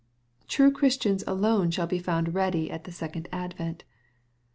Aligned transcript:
''True 0.47 0.71
Christians 0.71 1.21
shall 1.23 1.35
alone 1.35 1.69
be 1.87 1.99
found 1.99 2.33
ready 2.33 2.71
at 2.71 2.85
the 2.85 2.91
second 2.91 3.29
advent. 3.31 3.83